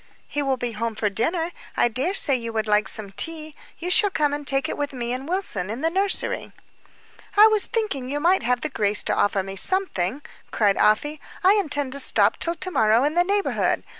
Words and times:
"He 0.27 0.41
will 0.41 0.57
be 0.57 0.71
home 0.71 0.95
to 0.95 1.11
dinner. 1.11 1.51
I 1.77 1.87
dare 1.87 2.15
say 2.15 2.33
you 2.35 2.51
would 2.53 2.65
like 2.65 2.87
some 2.87 3.11
tea; 3.11 3.53
you 3.77 3.91
shall 3.91 4.09
come 4.09 4.33
and 4.33 4.47
take 4.47 4.67
it 4.67 4.75
with 4.75 4.93
me 4.93 5.13
and 5.13 5.29
Wilson, 5.29 5.69
in 5.69 5.81
the 5.81 5.91
nursery." 5.91 6.51
"I 7.37 7.45
was 7.45 7.65
thinking 7.67 8.09
you 8.09 8.19
might 8.19 8.41
have 8.41 8.61
the 8.61 8.69
grace 8.69 9.03
to 9.03 9.15
offer 9.15 9.43
me 9.43 9.55
something," 9.55 10.23
cried 10.49 10.77
Afy. 10.79 11.21
"I 11.43 11.53
intend 11.53 11.91
to 11.91 11.99
stop 11.99 12.37
till 12.39 12.55
to 12.55 12.71
morrow 12.71 13.03
in 13.03 13.13
the 13.13 13.23
neighborhood. 13.23 13.83